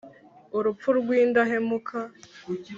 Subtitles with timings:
[0.57, 1.97] Urupfu rw indahemuka